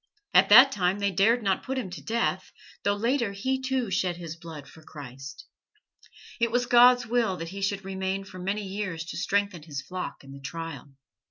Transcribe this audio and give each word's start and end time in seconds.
At 0.33 0.49
that 0.49 0.71
time 0.71 0.97
they 0.97 1.11
dared 1.11 1.43
not 1.43 1.61
put 1.61 1.77
him 1.77 1.91
to 1.91 2.01
death, 2.03 2.51
though 2.81 2.95
later 2.95 3.33
he, 3.33 3.61
too, 3.61 3.91
shed 3.91 4.17
his 4.17 4.35
blood 4.35 4.67
for 4.67 4.81
Christ. 4.81 5.45
It 6.39 6.49
was 6.49 6.65
God's 6.65 7.05
will 7.05 7.37
that 7.37 7.49
he 7.49 7.61
should 7.61 7.85
remain 7.85 8.23
for 8.23 8.39
many 8.39 8.63
years 8.65 9.05
to 9.05 9.17
strengthen 9.17 9.61
his 9.61 9.83
flock 9.83 10.23
in 10.23 10.31
the 10.31 10.41
trial." 10.41 10.89